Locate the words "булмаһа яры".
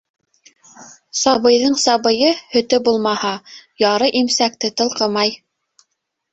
2.89-4.11